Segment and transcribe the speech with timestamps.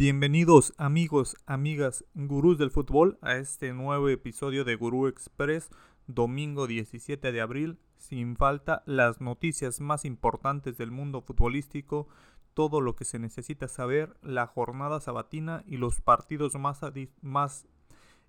[0.00, 5.68] Bienvenidos amigos, amigas, gurús del fútbol a este nuevo episodio de Gurú Express,
[6.06, 7.78] domingo 17 de abril.
[7.98, 12.08] Sin falta, las noticias más importantes del mundo futbolístico,
[12.54, 16.80] todo lo que se necesita saber, la jornada sabatina y los partidos más,
[17.20, 17.66] más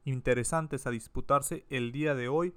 [0.03, 2.53] interesantes a disputarse el día de hoy.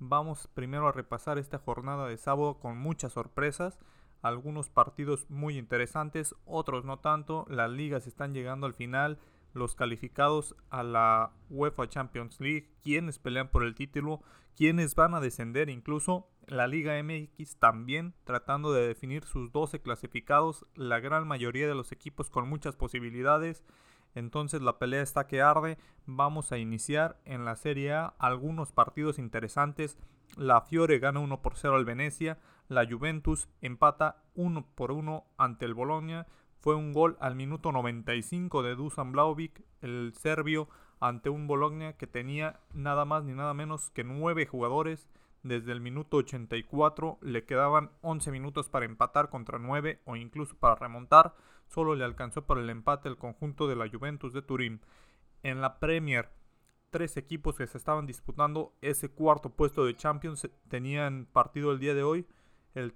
[0.00, 3.78] Vamos primero a repasar esta jornada de sábado con muchas sorpresas
[4.22, 7.46] algunos partidos muy interesantes, otros no tanto.
[7.48, 9.18] Las ligas están llegando al final.
[9.52, 14.20] Los calificados a la UEFA Champions League, quienes pelean por el título,
[14.54, 20.66] quienes van a descender, incluso la Liga MX también tratando de definir sus 12 clasificados,
[20.74, 23.64] la gran mayoría de los equipos con muchas posibilidades.
[24.14, 25.76] Entonces la pelea está que arde.
[26.06, 29.98] Vamos a iniciar en la Serie A algunos partidos interesantes.
[30.36, 32.38] La Fiore gana 1 por 0 al Venecia.
[32.68, 36.26] La Juventus empata 1 por 1 ante el Bologna.
[36.60, 40.68] Fue un gol al minuto 95 de Dusan Blaovic, el serbio,
[41.00, 45.08] ante un Bologna que tenía nada más ni nada menos que 9 jugadores.
[45.42, 50.74] Desde el minuto 84 le quedaban 11 minutos para empatar contra 9 o incluso para
[50.74, 51.34] remontar.
[51.68, 54.80] Solo le alcanzó para el empate el conjunto de la Juventus de Turín.
[55.44, 56.30] En la Premier,
[56.96, 61.94] tres equipos que se estaban disputando ese cuarto puesto de Champions tenían partido el día
[61.94, 62.26] de hoy.
[62.72, 62.94] El,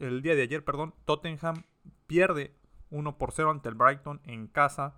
[0.00, 1.62] el día de ayer, perdón, Tottenham
[2.08, 2.56] pierde
[2.90, 4.96] 1 por 0 ante el Brighton en casa.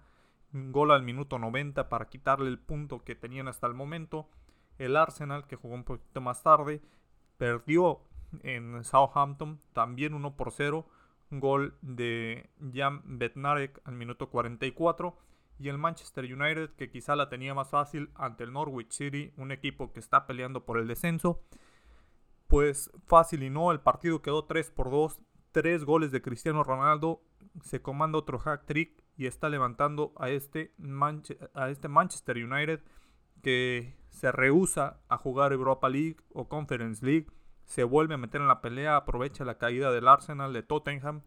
[0.55, 4.31] Gol al minuto 90 para quitarle el punto que tenían hasta el momento.
[4.79, 6.81] El Arsenal, que jugó un poquito más tarde,
[7.37, 8.01] perdió
[8.41, 10.87] en Southampton también 1 por 0.
[11.33, 15.19] Gol de Jan Bednarek al minuto 44.
[15.59, 19.51] Y el Manchester United, que quizá la tenía más fácil ante el Norwich City, un
[19.53, 21.43] equipo que está peleando por el descenso.
[22.47, 25.21] Pues fácil y no, el partido quedó 3 por 2.
[25.53, 27.23] Tres goles de Cristiano Ronaldo.
[27.63, 30.73] Se comanda otro hack trick y está levantando a este,
[31.55, 32.81] a este Manchester United
[33.43, 37.27] que se rehúsa a jugar Europa League o Conference League,
[37.65, 41.23] se vuelve a meter en la pelea, aprovecha la caída del Arsenal de Tottenham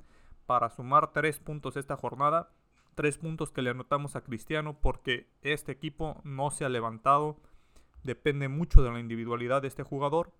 [0.46, 2.50] para sumar tres puntos esta jornada,
[2.96, 7.38] tres puntos que le anotamos a Cristiano porque este equipo no se ha levantado,
[8.04, 10.34] depende mucho de la individualidad de este jugador,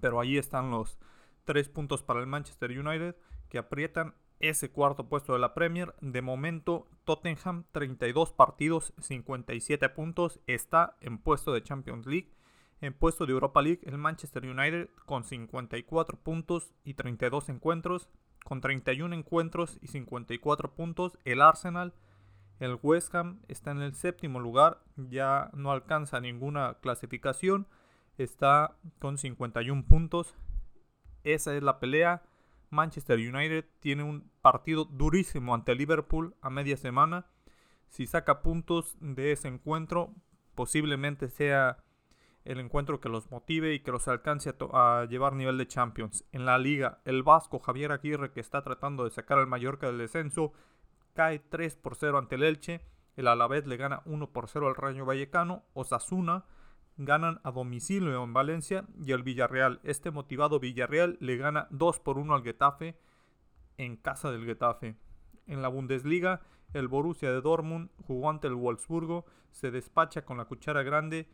[0.00, 0.98] pero ahí están los
[1.44, 3.16] tres puntos para el Manchester United
[3.48, 5.94] que aprietan ese cuarto puesto de la Premier.
[6.00, 12.30] De momento, Tottenham, 32 partidos, 57 puntos, está en puesto de Champions League.
[12.80, 18.08] En puesto de Europa League, el Manchester United con 54 puntos y 32 encuentros.
[18.44, 21.92] Con 31 encuentros y 54 puntos, el Arsenal,
[22.60, 27.66] el West Ham está en el séptimo lugar, ya no alcanza ninguna clasificación,
[28.16, 30.36] está con 51 puntos.
[31.24, 32.22] Esa es la pelea
[32.74, 37.26] Manchester United tiene un partido durísimo ante Liverpool a media semana.
[37.88, 40.12] Si saca puntos de ese encuentro,
[40.54, 41.83] posiblemente sea
[42.44, 46.24] el encuentro que los motive y que los alcance a, llevar nivel de Champions.
[46.32, 49.98] En la liga, el vasco Javier Aguirre, que está tratando de sacar al Mallorca del
[49.98, 50.52] descenso,
[51.14, 52.82] cae 3 por 0 ante el Elche.
[53.16, 55.64] El Alavés le gana 1 por 0 al Rayo Vallecano.
[55.72, 56.44] Osasuna
[56.96, 59.80] ganan a domicilio en Valencia y el Villarreal.
[59.82, 62.98] Este motivado Villarreal le gana 2 por 1 al Getafe
[63.78, 64.96] en casa del Getafe.
[65.46, 66.42] En la Bundesliga,
[66.74, 71.28] el Borussia de Dortmund jugó ante el Wolfsburgo, se despacha con la cuchara grande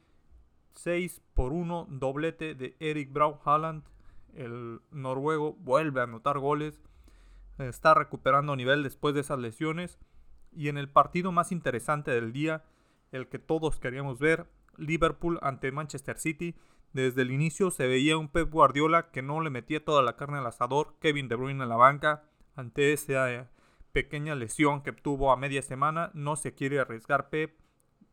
[0.75, 3.85] 6 por 1 doblete de Eric Braun Haaland.
[4.35, 6.81] El noruego vuelve a anotar goles,
[7.59, 9.99] está recuperando nivel después de esas lesiones.
[10.53, 12.65] Y en el partido más interesante del día,
[13.13, 16.57] el que todos queríamos ver, Liverpool ante Manchester City.
[16.93, 20.39] Desde el inicio se veía un Pep Guardiola que no le metía toda la carne
[20.39, 22.25] al asador, Kevin De Bruyne en la banca,
[22.57, 23.47] ante esa eh,
[23.93, 27.59] pequeña lesión que tuvo a media semana, no se quiere arriesgar Pep.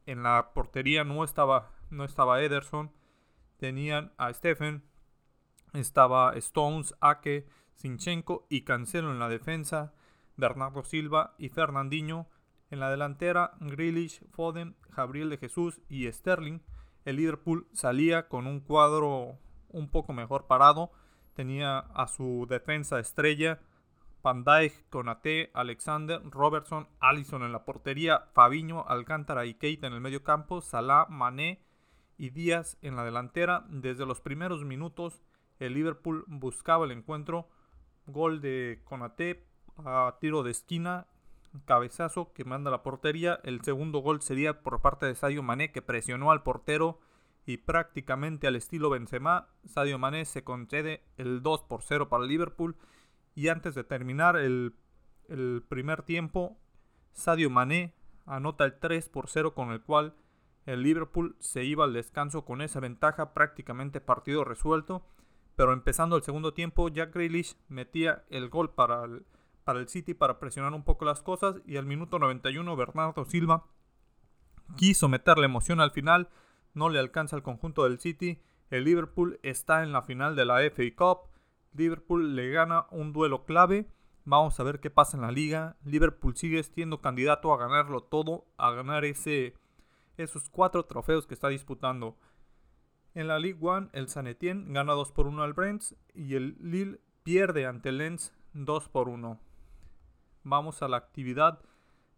[0.05, 2.91] En la portería no estaba, no estaba Ederson,
[3.57, 4.83] tenían a Stephen,
[5.73, 9.93] estaba Stones, Ake, Sinchenko y Cancelo en la defensa,
[10.35, 12.27] Bernardo Silva y Fernandinho
[12.69, 16.59] en la delantera, Grealish, Foden, Gabriel de Jesús y Sterling.
[17.05, 20.91] El Liverpool salía con un cuadro un poco mejor parado.
[21.33, 23.59] Tenía a su defensa estrella
[24.23, 30.01] Van Dijk, Konate, Alexander, Robertson, Allison en la portería, Fabiño, Alcántara y Keita en el
[30.01, 31.61] medio campo, Salah, Mané
[32.17, 33.65] y Díaz en la delantera.
[33.69, 35.21] Desde los primeros minutos
[35.59, 37.47] el Liverpool buscaba el encuentro.
[38.05, 39.45] Gol de Konate
[39.77, 41.07] a tiro de esquina
[41.65, 43.39] cabezazo que manda la portería.
[43.43, 46.99] El segundo gol sería por parte de Sadio Mané que presionó al portero
[47.45, 52.29] y prácticamente al estilo Benzema, Sadio Mané se concede el 2 por 0 para el
[52.29, 52.75] Liverpool
[53.35, 54.75] y antes de terminar el,
[55.29, 56.57] el primer tiempo,
[57.13, 57.93] Sadio Mané
[58.25, 60.13] anota el 3 por 0 con el cual
[60.67, 65.01] el Liverpool se iba al descanso con esa ventaja, prácticamente partido resuelto.
[65.55, 69.25] Pero empezando el segundo tiempo, Jack Grealish metía el gol para el,
[69.63, 71.55] para el City para presionar un poco las cosas.
[71.65, 73.65] Y al minuto 91, Bernardo Silva
[74.75, 76.27] quiso meterle emoción al final.
[76.73, 78.41] No le alcanza al conjunto del City.
[78.69, 81.29] El Liverpool está en la final de la FA Cup.
[81.73, 83.87] Liverpool le gana un duelo clave.
[84.25, 85.77] Vamos a ver qué pasa en la liga.
[85.85, 89.55] Liverpool sigue siendo candidato a ganarlo todo, a ganar ese,
[90.17, 92.17] esos cuatro trofeos que está disputando.
[93.13, 96.57] En la League One, el San Etienne gana 2 por 1 al Brents y el
[96.59, 99.39] Lille pierde ante Lens 2 por 1.
[100.43, 101.59] Vamos a la actividad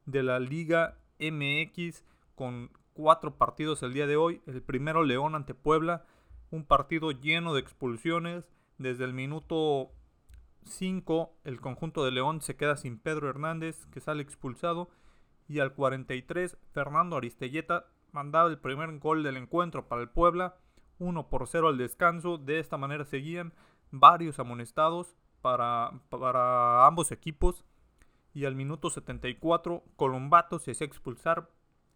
[0.06, 2.04] de la Liga MX
[2.36, 4.42] con cuatro partidos el día de hoy.
[4.46, 6.06] El primero León ante Puebla,
[6.51, 8.46] un partido lleno de expulsiones.
[8.78, 9.92] Desde el minuto
[10.63, 14.90] 5 el conjunto de León se queda sin Pedro Hernández que sale expulsado
[15.50, 20.56] y al 43 Fernando Aristelleta mandaba el primer gol del encuentro para el Puebla,
[21.00, 23.54] 1 por 0 al descanso, de esta manera seguían
[23.92, 27.66] varios amonestados para, para ambos equipos.
[28.34, 31.50] Y al minuto 74 Colombato se hacía expulsar,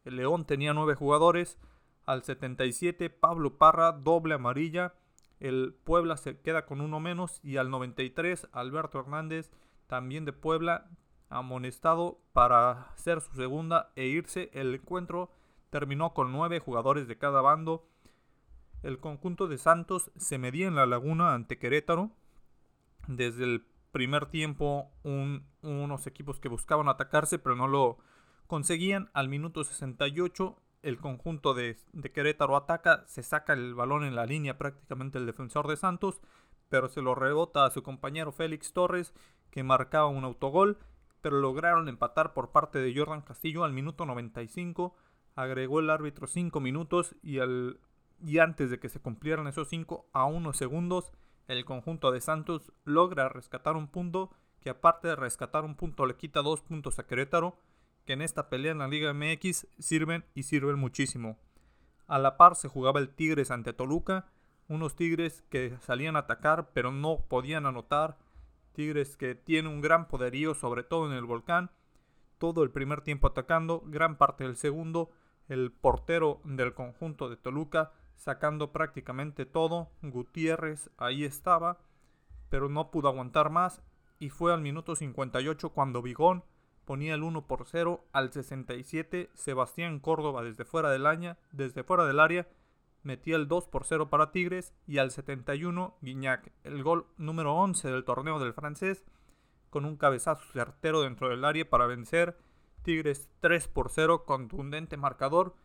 [0.03, 1.59] el León tenía 9 jugadores,
[2.05, 4.95] al 77 Pablo Parra doble amarilla,
[5.39, 7.39] el Puebla se queda con uno menos.
[7.44, 9.51] Y al 93 Alberto Hernández,
[9.88, 10.89] también de Puebla,
[11.33, 14.50] amonestado para hacer su segunda e irse.
[14.53, 15.31] El encuentro
[15.69, 17.88] terminó con nueve jugadores de cada bando.
[18.83, 22.12] El conjunto de Santos se medía en la laguna ante Querétaro.
[23.07, 24.91] Desde el primer tiempo
[25.62, 27.97] unos equipos que buscaban atacarse pero no lo
[28.47, 29.09] conseguían.
[29.13, 31.77] Al minuto 68 el conjunto de,
[32.13, 36.21] Querétaro ataca, se saca el balón en la línea prácticamente el defensor de Santos,
[36.69, 39.13] pero se lo rebota a su compañero Félix Torres,
[39.50, 40.77] que marcaba un autogol,
[41.23, 44.93] pero lograron empatar por parte de Jordan Castillo al minuto 95,
[45.35, 47.79] agregó el árbitro 5 minutos y, al,
[48.21, 51.13] y antes de que se cumplieran esos 5 a 1 segundos,
[51.47, 56.17] el conjunto de Santos logra rescatar un punto que aparte de rescatar un punto le
[56.17, 57.57] quita dos puntos a Querétaro,
[58.05, 61.39] que en esta pelea en la Liga MX sirven y sirven muchísimo.
[62.05, 64.27] A la par se jugaba el Tigres ante Toluca,
[64.67, 68.17] unos Tigres que salían a atacar pero no podían anotar,
[68.73, 71.71] Tigres que tiene un gran poderío sobre todo en el volcán,
[72.37, 75.11] todo el primer tiempo atacando, gran parte del segundo,
[75.47, 81.79] el portero del conjunto de Toluca sacando prácticamente todo, Gutiérrez ahí estaba,
[82.49, 83.81] pero no pudo aguantar más
[84.19, 86.43] y fue al minuto 58 cuando Vigón
[86.85, 92.05] ponía el 1 por 0 al 67 Sebastián Córdoba desde fuera del área, desde fuera
[92.05, 92.47] del área
[93.03, 97.89] metía el 2 por 0 para Tigres y al 71 Guignac, el gol número 11
[97.89, 99.05] del torneo del francés
[99.69, 102.38] con un cabezazo certero dentro del área para vencer
[102.83, 105.55] Tigres 3 por 0 contundente marcador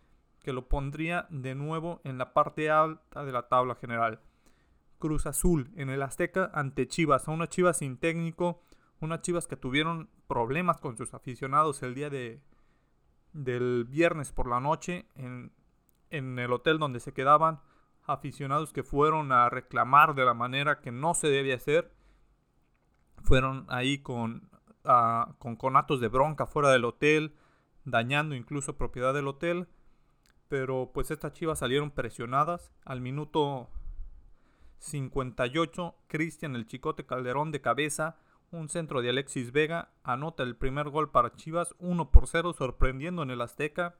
[0.42, 4.20] que lo pondría de nuevo en la parte alta de la tabla general.
[4.98, 8.62] Cruz Azul en el Azteca ante Chivas, a una Chivas sin técnico,
[9.00, 12.40] unas Chivas que tuvieron problemas con sus aficionados el día de,
[13.32, 15.52] del viernes por la noche en,
[16.10, 17.60] el hotel donde se quedaban.
[18.04, 21.92] Aficionados que fueron a reclamar de la manera que no se debe hacer.
[23.22, 24.48] Fueron ahí con,
[25.38, 27.34] con conatos de bronca fuera del hotel,
[27.84, 29.68] dañando incluso propiedad del hotel.
[30.48, 32.72] Pero pues estas chivas salieron presionadas.
[32.84, 33.68] Al minuto
[34.78, 38.16] 58, Cristian el Chicote Calderón de cabeza
[38.50, 43.22] un centro de Alexis Vega anota el primer gol para Chivas 1 por 0 sorprendiendo
[43.22, 43.96] en el Azteca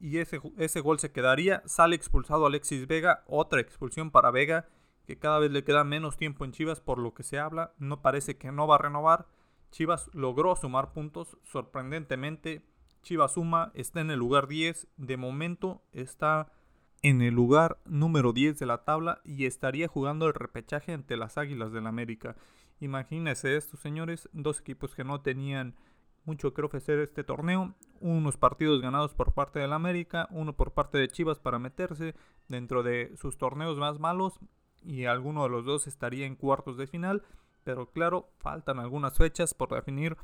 [0.00, 1.62] y ese, ese gol se quedaría.
[1.66, 4.68] Sale expulsado Alexis Vega, otra expulsión para Vega
[5.08, 8.02] que cada vez le queda menos tiempo en Chivas por lo que se habla, no
[8.02, 9.26] parece que no va a renovar.
[9.70, 12.62] Chivas logró sumar puntos sorprendentemente.
[13.00, 16.52] Chivas suma, está en el lugar 10, de momento está
[17.00, 21.38] en el lugar número 10 de la tabla y estaría jugando el repechaje ante las
[21.38, 22.36] Águilas del América.
[22.78, 25.74] Imagínense esto, señores, dos equipos que no tenían
[26.28, 30.98] mucho que ofrecer este torneo, unos partidos ganados por parte del América, uno por parte
[30.98, 32.14] de Chivas para meterse
[32.48, 34.38] dentro de sus torneos más malos
[34.82, 37.22] y alguno de los dos estaría en cuartos de final,
[37.64, 40.18] pero claro, faltan algunas fechas por definir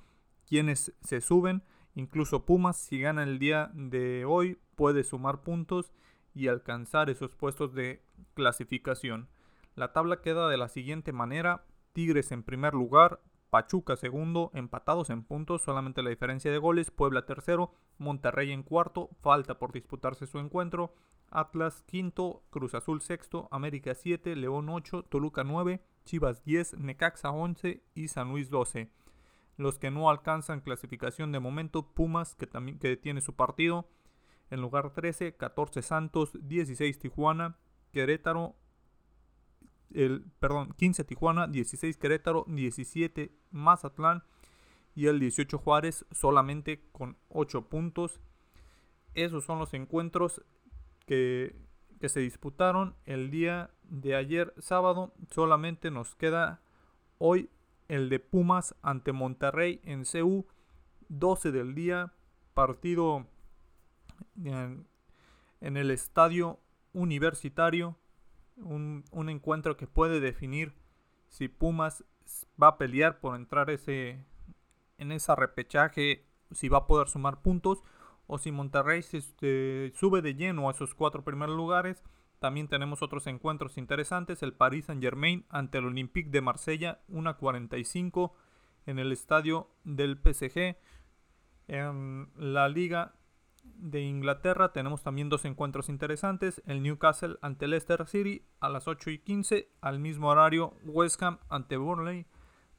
[0.47, 1.63] quiénes se suben,
[1.95, 5.91] incluso Pumas si gana el día de hoy puede sumar puntos
[6.35, 8.03] y alcanzar esos puestos de
[8.35, 9.31] clasificación.
[9.75, 13.23] La tabla queda de la siguiente manera, Tigres en primer lugar,
[13.55, 19.11] Pachuca segundo, empatados en puntos, solamente la diferencia de goles, Puebla tercero, Monterrey en cuarto,
[19.23, 20.93] falta por disputarse su encuentro,
[21.31, 27.81] Atlas quinto, Cruz Azul sexto, América 7, León 8, Toluca 9, Chivas 10, Necaxa 11
[27.95, 28.91] y San Luis 12.
[29.57, 33.89] Los que no alcanzan clasificación de momento, Pumas, que también que tiene su partido.
[34.51, 37.57] En lugar 13, 14 Santos, 16 Tijuana,
[37.93, 38.57] Querétaro,
[39.93, 44.23] el, perdón, 15 Tijuana, 16 Querétaro, 17 Mazatlán
[44.95, 48.21] y el 18 Juárez solamente con 8 puntos.
[49.15, 50.43] Esos son los encuentros
[51.07, 51.57] que,
[52.07, 55.15] se disputaron el día de ayer sábado.
[55.31, 56.61] Solamente nos queda
[57.17, 57.49] hoy
[57.89, 60.47] el de Pumas ante Monterrey en CU,
[61.09, 62.13] 12 del día,
[62.53, 63.27] partido
[64.37, 64.87] en,
[65.61, 66.61] el estadio
[66.93, 67.97] universitario,
[68.57, 70.75] un, encuentro que puede definir
[71.29, 72.05] si Pumas
[72.61, 74.25] va a pelear por entrar ese,
[74.99, 77.83] en ese repechaje, si va a poder sumar puntos
[78.27, 82.03] o si Monterrey se, este, sube de lleno a esos cuatro primeros lugares
[82.45, 84.43] también tenemos otros encuentros interesantes.
[84.43, 88.33] El Paris Saint Germain ante el Olympique de Marsella, 1.45
[88.85, 90.77] en el estadio del PSG.
[91.69, 93.15] En la Liga
[93.65, 96.63] de Inglaterra tenemos también dos encuentros interesantes.
[96.67, 99.69] El Newcastle ante Leicester City a las 8 y 15.
[99.81, 102.27] Al mismo horario West Ham ante Burnley.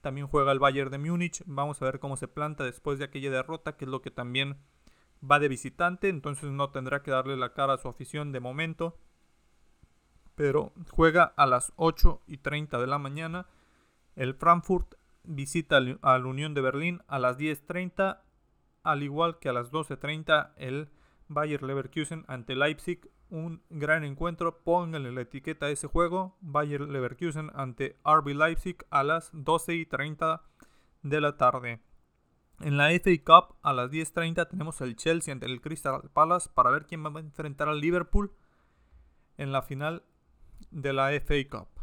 [0.02, 1.44] También juega el Bayern de Múnich.
[1.46, 4.58] Vamos a ver cómo se planta después de aquella derrota, que es lo que también
[5.20, 6.10] va de visitante.
[6.10, 8.98] Entonces no tendrá que darle la cara a su afición de momento
[10.36, 13.48] pero juega a las 8 y 30 de la mañana.
[14.16, 18.20] El Frankfurt visita al Unión de Berlín a las 10.30,
[18.86, 20.90] al igual que a las 12.30 el
[21.28, 23.10] Bayer Leverkusen ante Leipzig.
[23.30, 26.38] Un gran encuentro, pónganle la etiqueta a ese juego.
[26.40, 30.42] Bayer Leverkusen ante RB Leipzig a las 12.30
[31.02, 31.82] de la tarde.
[32.62, 36.70] En la FA Cup a las 10.30 tenemos el Chelsea ante el Crystal Palace para
[36.70, 38.32] ver quién va a enfrentar al Liverpool
[39.38, 40.04] en la final
[40.72, 41.75] de la FA Cup.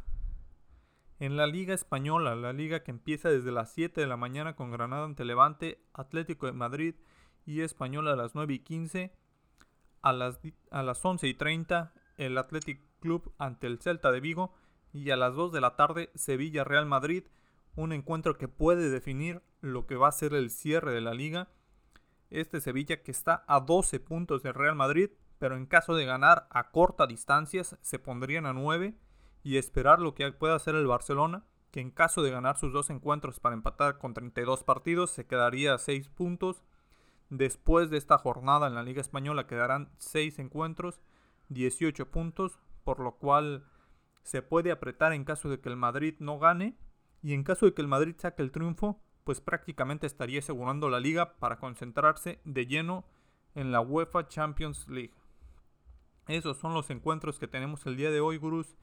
[1.23, 4.73] En la Liga Española, la liga que empieza desde las 7 de la mañana con
[4.73, 6.97] Granada ante Levante, Atlético de Madrid
[7.47, 9.13] y Española a las 9 y 15,
[10.01, 10.41] a las,
[10.73, 14.53] a las 11 y 30 el Athletic Club ante el Celta de Vigo
[14.93, 17.23] y a las 2 de la tarde Sevilla Real Madrid,
[17.77, 21.51] un encuentro que puede definir lo que va a ser el cierre de la liga.
[22.31, 25.11] Este Sevilla que está a 12 puntos del Real Madrid
[25.43, 28.95] pero en caso de ganar a corta distancias se pondrían a 9
[29.43, 32.91] y esperar lo que pueda hacer el Barcelona, que en caso de ganar sus dos
[32.91, 36.63] encuentros para empatar con 32 partidos se quedaría a 6 puntos.
[37.31, 41.01] Después de esta jornada en la Liga Española quedarán 6 encuentros,
[41.49, 43.65] 18 puntos, por lo cual
[44.23, 46.77] se puede apretar en caso de que el Madrid no gane
[47.23, 51.01] y en caso de que el Madrid saque el triunfo, pues prácticamente estaría asegurando la
[51.01, 53.05] liga para concentrarse de lleno
[53.55, 55.15] en la UEFA Champions League.
[56.27, 58.77] Esos son los encuentros que tenemos el día de hoy, gurús.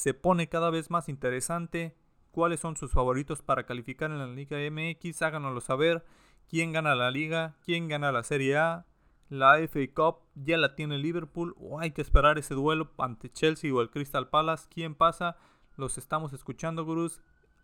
[0.00, 1.94] Se pone cada vez más interesante.
[2.30, 5.20] ¿Cuáles son sus favoritos para calificar en la Liga MX?
[5.20, 6.06] Háganoslo saber.
[6.48, 7.58] ¿Quién gana la liga?
[7.66, 8.86] ¿Quién gana la Serie A?
[9.28, 13.74] La FA Cup ya la tiene Liverpool o hay que esperar ese duelo ante Chelsea
[13.74, 14.68] o el Crystal Palace.
[14.70, 15.36] ¿Quién pasa?
[15.76, 17.20] Los estamos escuchando, gurús.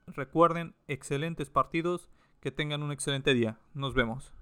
[0.07, 2.11] Recuerden, excelentes partidos.
[2.41, 3.59] Que tengan un excelente día.
[3.73, 4.36] Nos vemos.